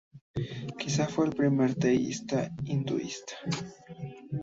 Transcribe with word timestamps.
Quizá 0.79 1.07
fue 1.07 1.27
el 1.27 1.33
primer 1.35 1.75
teísta 1.75 2.49
hinduista. 2.63 3.35